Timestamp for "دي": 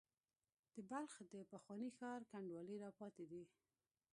3.31-3.43